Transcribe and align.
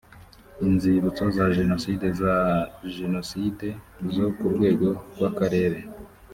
inzibutso 0.67 1.23
za 1.35 1.45
jenoside 1.57 2.07
za 2.21 2.35
jenoside 2.97 3.67
zo 4.13 4.25
ku 4.35 4.45
rwego 4.53 4.87
rw 5.13 5.21
akarere 5.29 5.79